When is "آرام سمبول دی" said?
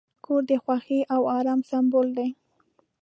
1.37-2.29